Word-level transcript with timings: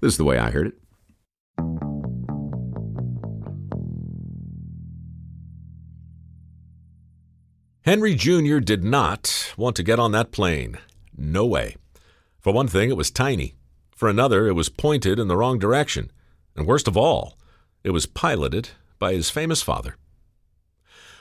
This 0.00 0.12
is 0.12 0.18
the 0.18 0.24
way 0.24 0.38
I 0.38 0.50
heard 0.50 0.68
it. 0.68 0.74
Henry 7.82 8.14
Jr. 8.16 8.58
did 8.58 8.82
not 8.82 9.54
want 9.56 9.76
to 9.76 9.82
get 9.84 10.00
on 10.00 10.10
that 10.12 10.32
plane. 10.32 10.78
No 11.16 11.46
way. 11.46 11.76
For 12.40 12.52
one 12.52 12.66
thing, 12.66 12.90
it 12.90 12.96
was 12.96 13.10
tiny. 13.10 13.54
For 13.94 14.08
another, 14.08 14.48
it 14.48 14.54
was 14.54 14.68
pointed 14.68 15.18
in 15.18 15.28
the 15.28 15.36
wrong 15.36 15.58
direction. 15.58 16.10
And 16.56 16.66
worst 16.66 16.88
of 16.88 16.96
all, 16.96 17.38
it 17.84 17.90
was 17.90 18.04
piloted 18.06 18.70
by 18.98 19.12
his 19.12 19.30
famous 19.30 19.62
father. 19.62 19.96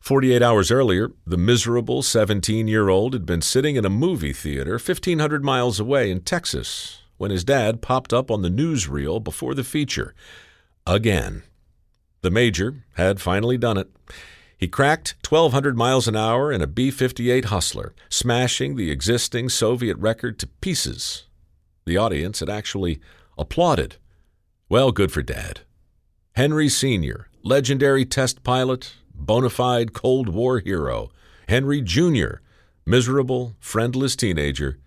48 0.00 0.42
hours 0.42 0.70
earlier, 0.70 1.12
the 1.26 1.36
miserable 1.36 2.02
17 2.02 2.68
year 2.68 2.88
old 2.88 3.12
had 3.12 3.24
been 3.24 3.42
sitting 3.42 3.76
in 3.76 3.84
a 3.84 3.90
movie 3.90 4.32
theater 4.32 4.72
1,500 4.72 5.44
miles 5.44 5.80
away 5.80 6.10
in 6.10 6.20
Texas 6.20 7.02
when 7.18 7.30
his 7.30 7.44
dad 7.44 7.82
popped 7.82 8.12
up 8.12 8.30
on 8.30 8.42
the 8.42 8.48
newsreel 8.48 9.22
before 9.22 9.54
the 9.54 9.64
feature. 9.64 10.14
Again. 10.86 11.42
The 12.22 12.30
major 12.30 12.84
had 12.94 13.20
finally 13.20 13.58
done 13.58 13.76
it. 13.76 13.88
He 14.56 14.66
cracked 14.66 15.14
1,200 15.28 15.76
miles 15.76 16.08
an 16.08 16.16
hour 16.16 16.50
in 16.50 16.60
a 16.60 16.66
B 16.66 16.90
58 16.90 17.44
Hustler, 17.46 17.94
smashing 18.08 18.74
the 18.74 18.90
existing 18.90 19.50
Soviet 19.50 19.96
record 19.98 20.38
to 20.40 20.48
pieces. 20.48 21.26
The 21.86 21.96
audience 21.96 22.40
had 22.40 22.50
actually 22.50 23.00
applauded. 23.36 23.96
Well, 24.68 24.90
good 24.90 25.12
for 25.12 25.22
Dad. 25.22 25.60
Henry 26.34 26.68
Sr., 26.68 27.28
legendary 27.42 28.04
test 28.04 28.42
pilot, 28.42 28.94
bona 29.14 29.48
fide 29.48 29.92
Cold 29.92 30.28
War 30.28 30.58
hero. 30.58 31.10
Henry 31.48 31.80
Jr., 31.80 32.40
miserable, 32.84 33.54
friendless 33.60 34.16
teenager, 34.16 34.78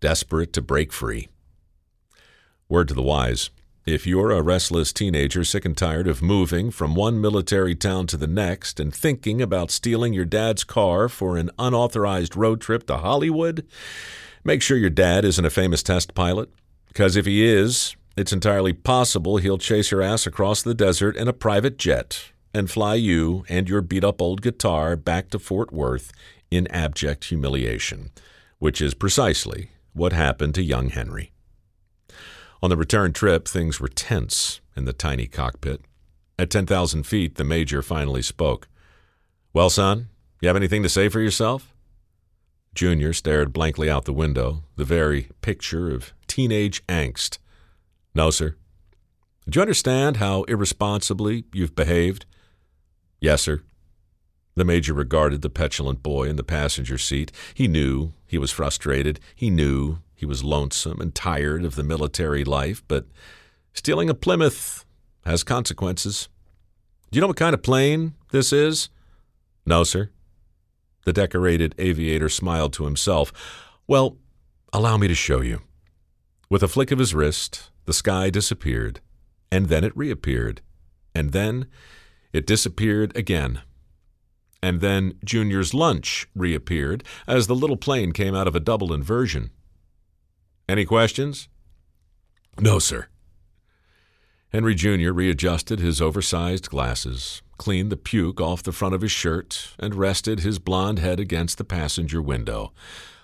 desperate 0.00 0.52
to 0.52 0.60
break 0.60 0.92
free. 0.92 1.28
Word 2.68 2.88
to 2.88 2.94
the 2.94 3.02
wise 3.02 3.50
if 3.86 4.06
you're 4.06 4.30
a 4.30 4.40
restless 4.40 4.94
teenager 4.94 5.44
sick 5.44 5.66
and 5.66 5.76
tired 5.76 6.08
of 6.08 6.22
moving 6.22 6.70
from 6.70 6.94
one 6.94 7.20
military 7.20 7.74
town 7.74 8.06
to 8.06 8.16
the 8.16 8.26
next 8.26 8.80
and 8.80 8.94
thinking 8.94 9.42
about 9.42 9.70
stealing 9.70 10.14
your 10.14 10.24
dad's 10.24 10.64
car 10.64 11.06
for 11.06 11.36
an 11.36 11.50
unauthorized 11.58 12.34
road 12.34 12.62
trip 12.62 12.86
to 12.86 12.96
Hollywood, 12.96 13.66
make 14.42 14.62
sure 14.62 14.78
your 14.78 14.88
dad 14.88 15.22
isn't 15.26 15.44
a 15.44 15.50
famous 15.50 15.82
test 15.82 16.14
pilot. 16.14 16.48
Because 16.88 17.14
if 17.14 17.26
he 17.26 17.44
is, 17.44 17.94
it's 18.16 18.32
entirely 18.32 18.72
possible 18.72 19.36
he'll 19.36 19.58
chase 19.58 19.90
your 19.90 20.00
ass 20.00 20.26
across 20.26 20.62
the 20.62 20.74
desert 20.74 21.14
in 21.14 21.28
a 21.28 21.34
private 21.34 21.76
jet 21.76 22.32
and 22.54 22.70
fly 22.70 22.94
you 22.94 23.44
and 23.50 23.68
your 23.68 23.82
beat 23.82 24.04
up 24.04 24.22
old 24.22 24.40
guitar 24.40 24.96
back 24.96 25.28
to 25.28 25.38
Fort 25.38 25.74
Worth 25.74 26.10
in 26.50 26.66
abject 26.68 27.24
humiliation, 27.24 28.12
which 28.60 28.80
is 28.80 28.94
precisely 28.94 29.72
what 29.92 30.14
happened 30.14 30.54
to 30.54 30.62
young 30.62 30.88
Henry. 30.88 31.33
On 32.64 32.70
the 32.70 32.78
return 32.78 33.12
trip, 33.12 33.46
things 33.46 33.78
were 33.78 33.88
tense 33.88 34.62
in 34.74 34.86
the 34.86 34.94
tiny 34.94 35.26
cockpit. 35.26 35.82
At 36.38 36.48
10,000 36.48 37.02
feet, 37.02 37.34
the 37.34 37.44
major 37.44 37.82
finally 37.82 38.22
spoke. 38.22 38.68
Well, 39.52 39.68
son, 39.68 40.08
you 40.40 40.48
have 40.48 40.56
anything 40.56 40.82
to 40.82 40.88
say 40.88 41.10
for 41.10 41.20
yourself? 41.20 41.74
Junior 42.74 43.12
stared 43.12 43.52
blankly 43.52 43.90
out 43.90 44.06
the 44.06 44.14
window, 44.14 44.62
the 44.76 44.84
very 44.86 45.28
picture 45.42 45.90
of 45.90 46.14
teenage 46.26 46.82
angst. 46.86 47.36
No, 48.14 48.30
sir. 48.30 48.56
Do 49.46 49.58
you 49.58 49.60
understand 49.60 50.16
how 50.16 50.44
irresponsibly 50.44 51.44
you've 51.52 51.76
behaved? 51.76 52.24
Yes, 53.20 53.42
sir. 53.42 53.60
The 54.54 54.64
major 54.64 54.94
regarded 54.94 55.42
the 55.42 55.50
petulant 55.50 56.02
boy 56.02 56.30
in 56.30 56.36
the 56.36 56.42
passenger 56.42 56.96
seat. 56.96 57.30
He 57.52 57.68
knew 57.68 58.14
he 58.26 58.38
was 58.38 58.50
frustrated. 58.50 59.20
He 59.36 59.50
knew 59.50 59.98
he 60.14 60.26
was 60.26 60.44
lonesome 60.44 61.00
and 61.00 61.14
tired 61.14 61.64
of 61.64 61.74
the 61.74 61.82
military 61.82 62.44
life, 62.44 62.82
but 62.88 63.06
stealing 63.72 64.08
a 64.08 64.14
Plymouth 64.14 64.84
has 65.24 65.42
consequences. 65.42 66.28
Do 67.10 67.16
you 67.16 67.20
know 67.20 67.28
what 67.28 67.36
kind 67.36 67.54
of 67.54 67.62
plane 67.62 68.14
this 68.30 68.52
is? 68.52 68.88
No, 69.66 69.84
sir. 69.84 70.10
The 71.04 71.12
decorated 71.12 71.74
aviator 71.78 72.28
smiled 72.28 72.72
to 72.74 72.84
himself. 72.84 73.32
Well, 73.86 74.16
allow 74.72 74.96
me 74.96 75.08
to 75.08 75.14
show 75.14 75.40
you. 75.40 75.62
With 76.50 76.62
a 76.62 76.68
flick 76.68 76.90
of 76.90 76.98
his 76.98 77.14
wrist, 77.14 77.70
the 77.84 77.92
sky 77.92 78.30
disappeared, 78.30 79.00
and 79.50 79.68
then 79.68 79.84
it 79.84 79.96
reappeared, 79.96 80.60
and 81.14 81.32
then 81.32 81.66
it 82.32 82.46
disappeared 82.46 83.16
again. 83.16 83.62
And 84.62 84.80
then 84.80 85.14
Junior's 85.24 85.74
lunch 85.74 86.26
reappeared 86.34 87.04
as 87.26 87.46
the 87.46 87.54
little 87.54 87.76
plane 87.76 88.12
came 88.12 88.34
out 88.34 88.48
of 88.48 88.56
a 88.56 88.60
double 88.60 88.92
inversion. 88.92 89.50
Any 90.68 90.84
questions? 90.84 91.48
No, 92.58 92.78
sir. 92.78 93.08
Henry 94.50 94.74
Jr. 94.74 95.10
readjusted 95.10 95.80
his 95.80 96.00
oversized 96.00 96.70
glasses, 96.70 97.42
cleaned 97.58 97.90
the 97.90 97.96
puke 97.96 98.40
off 98.40 98.62
the 98.62 98.72
front 98.72 98.94
of 98.94 99.00
his 99.00 99.10
shirt, 99.10 99.74
and 99.78 99.94
rested 99.94 100.40
his 100.40 100.58
blond 100.58 101.00
head 101.00 101.18
against 101.20 101.58
the 101.58 101.64
passenger 101.64 102.22
window. 102.22 102.72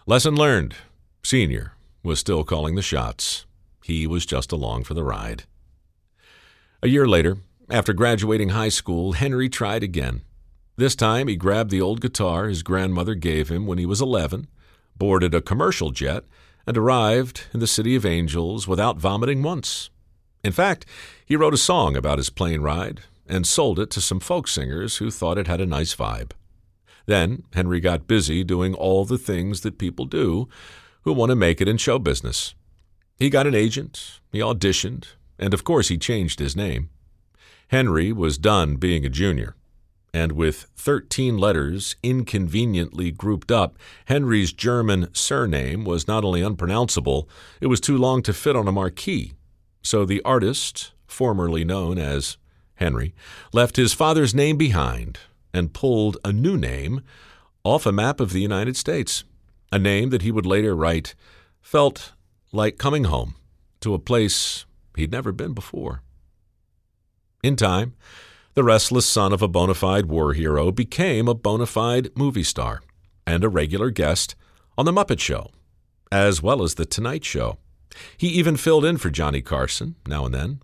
Lesson 0.06 0.34
learned. 0.34 0.74
Senior 1.22 1.74
was 2.02 2.18
still 2.18 2.44
calling 2.44 2.74
the 2.74 2.82
shots. 2.82 3.46
He 3.84 4.06
was 4.06 4.26
just 4.26 4.52
along 4.52 4.84
for 4.84 4.94
the 4.94 5.04
ride. 5.04 5.44
A 6.82 6.88
year 6.88 7.06
later, 7.06 7.38
after 7.70 7.92
graduating 7.92 8.50
high 8.50 8.68
school, 8.68 9.12
Henry 9.12 9.48
tried 9.48 9.82
again. 9.82 10.22
This 10.76 10.96
time 10.96 11.28
he 11.28 11.36
grabbed 11.36 11.70
the 11.70 11.80
old 11.80 12.00
guitar 12.00 12.48
his 12.48 12.62
grandmother 12.62 13.14
gave 13.14 13.50
him 13.50 13.66
when 13.66 13.78
he 13.78 13.86
was 13.86 14.00
11, 14.00 14.48
boarded 14.96 15.34
a 15.34 15.40
commercial 15.40 15.90
jet, 15.90 16.24
and 16.66 16.76
arrived 16.76 17.44
in 17.52 17.60
the 17.60 17.66
City 17.66 17.96
of 17.96 18.06
Angels 18.06 18.68
without 18.68 18.98
vomiting 18.98 19.42
once. 19.42 19.90
In 20.42 20.52
fact, 20.52 20.86
he 21.24 21.36
wrote 21.36 21.54
a 21.54 21.58
song 21.58 21.96
about 21.96 22.18
his 22.18 22.30
plane 22.30 22.60
ride 22.60 23.02
and 23.26 23.46
sold 23.46 23.78
it 23.78 23.90
to 23.90 24.00
some 24.00 24.20
folk 24.20 24.48
singers 24.48 24.96
who 24.96 25.10
thought 25.10 25.38
it 25.38 25.46
had 25.46 25.60
a 25.60 25.66
nice 25.66 25.94
vibe. 25.94 26.32
Then 27.06 27.44
Henry 27.54 27.80
got 27.80 28.06
busy 28.06 28.44
doing 28.44 28.74
all 28.74 29.04
the 29.04 29.18
things 29.18 29.60
that 29.62 29.78
people 29.78 30.04
do 30.04 30.48
who 31.02 31.12
want 31.12 31.30
to 31.30 31.36
make 31.36 31.60
it 31.60 31.68
in 31.68 31.76
show 31.76 31.98
business. 31.98 32.54
He 33.16 33.30
got 33.30 33.46
an 33.46 33.54
agent, 33.54 34.20
he 34.32 34.38
auditioned, 34.38 35.08
and 35.38 35.54
of 35.54 35.64
course 35.64 35.88
he 35.88 35.98
changed 35.98 36.38
his 36.38 36.56
name. 36.56 36.90
Henry 37.68 38.12
was 38.12 38.38
done 38.38 38.76
being 38.76 39.04
a 39.04 39.08
junior 39.08 39.54
and 40.12 40.32
with 40.32 40.66
13 40.76 41.38
letters 41.38 41.96
inconveniently 42.02 43.10
grouped 43.10 43.52
up, 43.52 43.78
Henry's 44.06 44.52
German 44.52 45.08
surname 45.14 45.84
was 45.84 46.08
not 46.08 46.24
only 46.24 46.42
unpronounceable, 46.42 47.28
it 47.60 47.68
was 47.68 47.80
too 47.80 47.96
long 47.96 48.22
to 48.22 48.32
fit 48.32 48.56
on 48.56 48.66
a 48.66 48.72
marquee. 48.72 49.34
So 49.82 50.04
the 50.04 50.22
artist, 50.22 50.92
formerly 51.06 51.64
known 51.64 51.98
as 51.98 52.36
Henry, 52.74 53.14
left 53.52 53.76
his 53.76 53.92
father's 53.92 54.34
name 54.34 54.56
behind 54.56 55.18
and 55.52 55.72
pulled 55.72 56.16
a 56.24 56.32
new 56.32 56.56
name 56.56 57.02
off 57.64 57.86
a 57.86 57.92
map 57.92 58.20
of 58.20 58.32
the 58.32 58.40
United 58.40 58.76
States, 58.76 59.24
a 59.70 59.78
name 59.78 60.10
that 60.10 60.22
he 60.22 60.32
would 60.32 60.46
later 60.46 60.74
write 60.74 61.14
felt 61.60 62.12
like 62.52 62.78
coming 62.78 63.04
home 63.04 63.34
to 63.80 63.94
a 63.94 63.98
place 63.98 64.64
he'd 64.96 65.12
never 65.12 65.32
been 65.32 65.52
before. 65.52 66.02
In 67.42 67.56
time, 67.56 67.94
the 68.54 68.64
restless 68.64 69.06
son 69.06 69.32
of 69.32 69.42
a 69.42 69.48
bona 69.48 69.74
fide 69.74 70.06
war 70.06 70.32
hero 70.32 70.72
became 70.72 71.28
a 71.28 71.34
bona 71.34 71.66
fide 71.66 72.10
movie 72.16 72.42
star 72.42 72.82
and 73.26 73.44
a 73.44 73.48
regular 73.48 73.90
guest 73.90 74.34
on 74.76 74.86
The 74.86 74.92
Muppet 74.92 75.20
Show, 75.20 75.50
as 76.10 76.42
well 76.42 76.62
as 76.62 76.74
The 76.74 76.86
Tonight 76.86 77.24
Show. 77.24 77.58
He 78.16 78.28
even 78.28 78.56
filled 78.56 78.84
in 78.84 78.96
for 78.96 79.10
Johnny 79.10 79.40
Carson 79.40 79.94
now 80.06 80.24
and 80.24 80.34
then. 80.34 80.60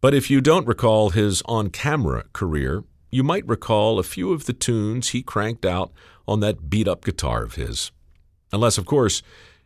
But 0.00 0.14
if 0.14 0.30
you 0.30 0.40
don't 0.40 0.66
recall 0.66 1.10
his 1.10 1.42
on 1.46 1.70
camera 1.70 2.24
career, 2.32 2.84
you 3.10 3.22
might 3.22 3.46
recall 3.46 3.98
a 3.98 4.04
few 4.04 4.32
of 4.32 4.46
the 4.46 4.52
tunes 4.52 5.10
he 5.10 5.22
cranked 5.22 5.64
out 5.64 5.92
on 6.26 6.40
that 6.40 6.68
beat 6.68 6.88
up 6.88 7.04
guitar 7.04 7.42
of 7.42 7.54
his. 7.54 7.90
Unless, 8.52 8.78
of 8.78 8.86
course, 8.86 9.22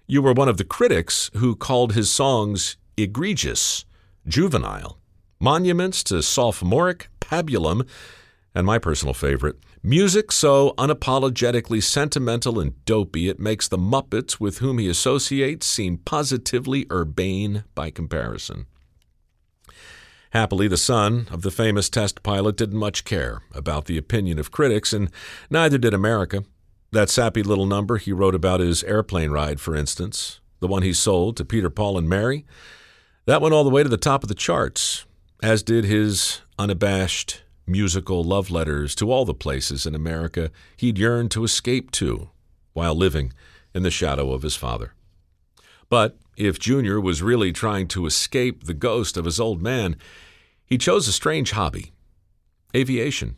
you 0.06 0.20
were 0.20 0.32
one 0.32 0.48
of 0.48 0.58
the 0.58 0.64
critics 0.64 1.30
who 1.36 1.56
called 1.56 1.92
his 1.94 2.10
songs 2.10 2.76
egregious, 2.96 3.84
juvenile, 4.26 4.98
monuments 5.42 6.04
to 6.04 6.22
sophomoric 6.22 7.08
pabulum, 7.20 7.84
and 8.54 8.64
my 8.64 8.78
personal 8.78 9.12
favorite, 9.12 9.56
music 9.82 10.30
so 10.30 10.72
unapologetically 10.78 11.82
sentimental 11.82 12.60
and 12.60 12.84
dopey 12.84 13.28
it 13.28 13.40
makes 13.40 13.66
the 13.66 13.76
Muppets 13.76 14.38
with 14.38 14.58
whom 14.58 14.78
he 14.78 14.88
associates 14.88 15.66
seem 15.66 15.98
positively 15.98 16.86
urbane 16.92 17.64
by 17.74 17.90
comparison. 17.90 18.66
Happily, 20.30 20.68
the 20.68 20.76
son 20.76 21.26
of 21.32 21.42
the 21.42 21.50
famous 21.50 21.90
test 21.90 22.22
pilot 22.22 22.56
didn't 22.56 22.78
much 22.78 23.04
care 23.04 23.42
about 23.52 23.86
the 23.86 23.98
opinion 23.98 24.38
of 24.38 24.52
critics, 24.52 24.92
and 24.92 25.10
neither 25.50 25.76
did 25.76 25.92
America. 25.92 26.44
That 26.92 27.10
sappy 27.10 27.42
little 27.42 27.66
number 27.66 27.96
he 27.96 28.12
wrote 28.12 28.36
about 28.36 28.60
his 28.60 28.84
airplane 28.84 29.32
ride, 29.32 29.60
for 29.60 29.74
instance, 29.74 30.38
the 30.60 30.68
one 30.68 30.84
he 30.84 30.92
sold 30.92 31.36
to 31.36 31.44
Peter, 31.44 31.68
Paul, 31.68 31.98
and 31.98 32.08
Mary, 32.08 32.46
that 33.26 33.42
went 33.42 33.54
all 33.54 33.64
the 33.64 33.70
way 33.70 33.82
to 33.82 33.88
the 33.88 33.96
top 33.96 34.22
of 34.22 34.28
the 34.28 34.34
charts, 34.34 35.04
as 35.42 35.64
did 35.64 35.84
his 35.84 36.40
unabashed 36.56 37.42
musical 37.66 38.22
love 38.22 38.50
letters 38.50 38.94
to 38.94 39.10
all 39.10 39.24
the 39.24 39.34
places 39.34 39.84
in 39.84 39.94
America 39.94 40.50
he'd 40.76 40.98
yearned 40.98 41.32
to 41.32 41.42
escape 41.42 41.90
to 41.90 42.30
while 42.72 42.94
living 42.94 43.32
in 43.74 43.82
the 43.82 43.90
shadow 43.90 44.32
of 44.32 44.42
his 44.42 44.54
father. 44.54 44.94
But 45.88 46.16
if 46.36 46.58
Junior 46.58 47.00
was 47.00 47.22
really 47.22 47.52
trying 47.52 47.88
to 47.88 48.06
escape 48.06 48.64
the 48.64 48.74
ghost 48.74 49.16
of 49.16 49.24
his 49.24 49.40
old 49.40 49.60
man, 49.60 49.96
he 50.64 50.78
chose 50.78 51.08
a 51.08 51.12
strange 51.12 51.50
hobby 51.50 51.92
aviation. 52.74 53.36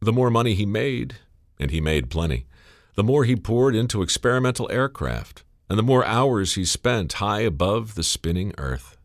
The 0.00 0.12
more 0.12 0.30
money 0.30 0.54
he 0.54 0.64
made, 0.64 1.16
and 1.58 1.70
he 1.70 1.80
made 1.80 2.08
plenty, 2.08 2.46
the 2.94 3.04
more 3.04 3.24
he 3.24 3.36
poured 3.36 3.74
into 3.74 4.00
experimental 4.00 4.70
aircraft, 4.70 5.42
and 5.68 5.78
the 5.78 5.82
more 5.82 6.04
hours 6.04 6.54
he 6.54 6.64
spent 6.64 7.14
high 7.14 7.40
above 7.40 7.94
the 7.94 8.02
spinning 8.02 8.54
earth. 8.56 8.96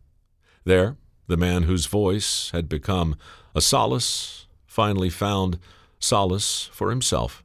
There, 0.63 0.95
the 1.31 1.37
man 1.37 1.63
whose 1.63 1.85
voice 1.85 2.49
had 2.51 2.67
become 2.67 3.15
a 3.55 3.61
solace 3.61 4.47
finally 4.67 5.09
found 5.09 5.57
solace 5.97 6.69
for 6.73 6.89
himself. 6.89 7.41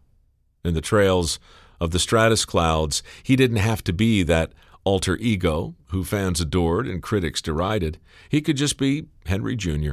In 0.64 0.74
the 0.74 0.80
trails 0.80 1.38
of 1.80 1.92
the 1.92 2.00
stratus 2.00 2.44
clouds, 2.44 3.02
he 3.22 3.36
didn't 3.36 3.58
have 3.58 3.84
to 3.84 3.92
be 3.92 4.24
that 4.24 4.52
alter 4.82 5.16
ego 5.18 5.76
who 5.90 6.02
fans 6.02 6.40
adored 6.40 6.88
and 6.88 7.00
critics 7.00 7.40
derided. 7.40 7.98
He 8.28 8.40
could 8.40 8.56
just 8.56 8.76
be 8.76 9.06
Henry 9.26 9.54
Jr., 9.54 9.92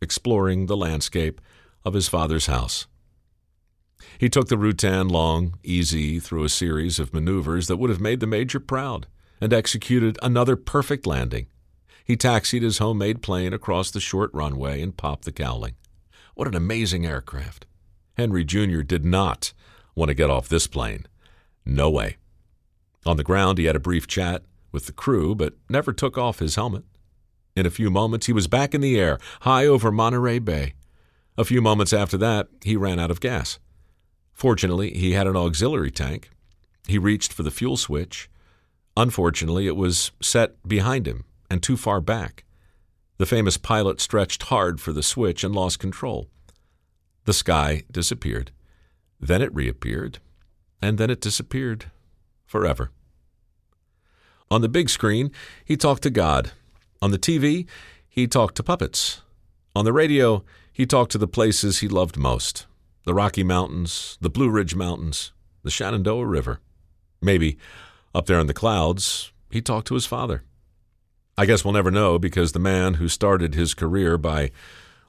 exploring 0.00 0.64
the 0.64 0.76
landscape 0.76 1.40
of 1.84 1.92
his 1.92 2.08
father's 2.08 2.46
house. 2.46 2.86
He 4.18 4.30
took 4.30 4.48
the 4.48 4.56
Rutan 4.56 5.10
Long-EZ 5.10 6.24
through 6.24 6.44
a 6.44 6.48
series 6.48 6.98
of 6.98 7.12
maneuvers 7.12 7.66
that 7.66 7.76
would 7.76 7.90
have 7.90 8.00
made 8.00 8.20
the 8.20 8.26
Major 8.26 8.60
proud, 8.60 9.06
and 9.42 9.52
executed 9.52 10.18
another 10.22 10.56
perfect 10.56 11.06
landing. 11.06 11.48
He 12.06 12.16
taxied 12.16 12.62
his 12.62 12.78
homemade 12.78 13.20
plane 13.20 13.52
across 13.52 13.90
the 13.90 13.98
short 13.98 14.30
runway 14.32 14.80
and 14.80 14.96
popped 14.96 15.24
the 15.24 15.32
cowling. 15.32 15.74
What 16.36 16.46
an 16.46 16.54
amazing 16.54 17.04
aircraft! 17.04 17.66
Henry 18.16 18.44
Jr. 18.44 18.82
did 18.82 19.04
not 19.04 19.52
want 19.96 20.10
to 20.10 20.14
get 20.14 20.30
off 20.30 20.48
this 20.48 20.68
plane. 20.68 21.06
No 21.64 21.90
way. 21.90 22.18
On 23.04 23.16
the 23.16 23.24
ground, 23.24 23.58
he 23.58 23.64
had 23.64 23.74
a 23.74 23.80
brief 23.80 24.06
chat 24.06 24.44
with 24.70 24.86
the 24.86 24.92
crew, 24.92 25.34
but 25.34 25.54
never 25.68 25.92
took 25.92 26.16
off 26.16 26.38
his 26.38 26.54
helmet. 26.54 26.84
In 27.56 27.66
a 27.66 27.70
few 27.70 27.90
moments, 27.90 28.26
he 28.26 28.32
was 28.32 28.46
back 28.46 28.72
in 28.72 28.80
the 28.80 29.00
air, 29.00 29.18
high 29.40 29.66
over 29.66 29.90
Monterey 29.90 30.38
Bay. 30.38 30.74
A 31.36 31.44
few 31.44 31.60
moments 31.60 31.92
after 31.92 32.16
that, 32.18 32.46
he 32.62 32.76
ran 32.76 33.00
out 33.00 33.10
of 33.10 33.20
gas. 33.20 33.58
Fortunately, 34.32 34.94
he 34.94 35.12
had 35.12 35.26
an 35.26 35.36
auxiliary 35.36 35.90
tank. 35.90 36.30
He 36.86 36.98
reached 36.98 37.32
for 37.32 37.42
the 37.42 37.50
fuel 37.50 37.76
switch. 37.76 38.30
Unfortunately, 38.96 39.66
it 39.66 39.76
was 39.76 40.12
set 40.22 40.56
behind 40.68 41.08
him 41.08 41.24
and 41.50 41.62
too 41.62 41.76
far 41.76 42.00
back. 42.00 42.44
The 43.18 43.26
famous 43.26 43.56
pilot 43.56 44.00
stretched 44.00 44.44
hard 44.44 44.80
for 44.80 44.92
the 44.92 45.02
switch 45.02 45.42
and 45.42 45.54
lost 45.54 45.78
control. 45.78 46.28
The 47.24 47.32
sky 47.32 47.84
disappeared. 47.90 48.50
Then 49.18 49.42
it 49.42 49.54
reappeared, 49.54 50.18
and 50.82 50.98
then 50.98 51.10
it 51.10 51.20
disappeared 51.20 51.86
forever. 52.44 52.90
On 54.50 54.60
the 54.60 54.68
big 54.68 54.88
screen, 54.88 55.32
he 55.64 55.76
talked 55.76 56.02
to 56.04 56.10
God. 56.10 56.52
On 57.02 57.10
the 57.10 57.18
TV, 57.18 57.66
he 58.08 58.26
talked 58.26 58.54
to 58.56 58.62
puppets. 58.62 59.22
On 59.74 59.84
the 59.84 59.92
radio, 59.92 60.44
he 60.72 60.86
talked 60.86 61.12
to 61.12 61.18
the 61.18 61.26
places 61.26 61.78
he 61.78 61.88
loved 61.88 62.16
most 62.16 62.66
the 63.04 63.14
Rocky 63.14 63.44
Mountains, 63.44 64.18
the 64.20 64.28
Blue 64.28 64.50
Ridge 64.50 64.74
Mountains, 64.74 65.32
the 65.62 65.70
Shenandoah 65.70 66.26
River. 66.26 66.58
Maybe, 67.22 67.56
up 68.12 68.26
there 68.26 68.40
in 68.40 68.48
the 68.48 68.54
clouds, 68.54 69.30
he 69.48 69.60
talked 69.62 69.86
to 69.88 69.94
his 69.94 70.06
father. 70.06 70.42
I 71.38 71.44
guess 71.44 71.64
we'll 71.64 71.74
never 71.74 71.90
know 71.90 72.18
because 72.18 72.52
the 72.52 72.58
man 72.58 72.94
who 72.94 73.08
started 73.08 73.54
his 73.54 73.74
career 73.74 74.16
by 74.16 74.50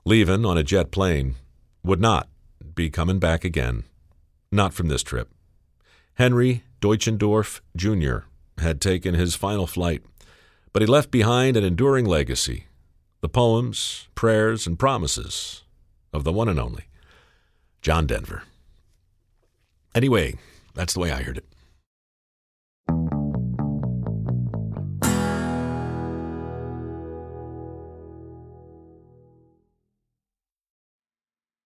leaving 0.03 0.45
on 0.45 0.57
a 0.57 0.63
jet 0.63 0.91
plane 0.91 1.35
would 1.83 2.01
not 2.01 2.27
be 2.75 2.89
coming 2.89 3.17
back 3.17 3.45
again. 3.45 3.85
Not 4.51 4.73
from 4.73 4.89
this 4.89 5.03
trip. 5.03 5.29
Henry 6.15 6.63
Deutschendorf 6.81 7.61
Jr. 7.75 8.27
had 8.57 8.81
taken 8.81 9.13
his 9.13 9.35
final 9.35 9.67
flight, 9.67 10.03
but 10.73 10.81
he 10.81 10.85
left 10.85 11.11
behind 11.11 11.55
an 11.55 11.63
enduring 11.63 12.05
legacy 12.05 12.65
the 13.21 13.29
poems, 13.29 14.07
prayers, 14.13 14.67
and 14.67 14.77
promises 14.77 15.63
of 16.13 16.23
the 16.23 16.31
one 16.31 16.47
and 16.49 16.59
only 16.59 16.85
John 17.81 18.05
Denver. 18.05 18.43
Anyway, 19.95 20.35
that's 20.75 20.93
the 20.93 20.99
way 20.99 21.11
I 21.11 21.23
heard 21.23 21.37
it. 21.37 21.45